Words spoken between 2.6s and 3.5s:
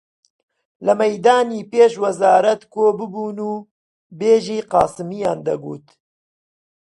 کۆ ببوون